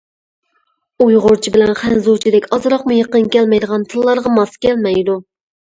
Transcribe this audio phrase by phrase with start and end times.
[1.05, 5.25] ئۇيغۇرچە بىلەن خەنزۇچىدەك ئازراقمۇ يېقىن كەلمەيدىغان تىللارغا ماس كەلمەيدۇ.